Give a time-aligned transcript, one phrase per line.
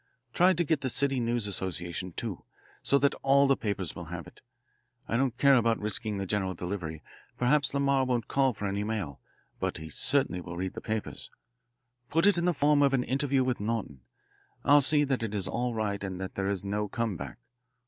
[0.33, 2.43] Try to get the City News Association, too,
[2.81, 4.41] so that all the papers will have it.
[5.07, 7.03] I don't care about risking the general delivery
[7.37, 9.19] perhaps Lamar won't call for any mail,
[9.59, 11.29] but he certainly will read the papers.
[12.09, 14.01] Put it in the form of an interview with Norton
[14.65, 17.37] I'll see that it is all right and that there is no come back.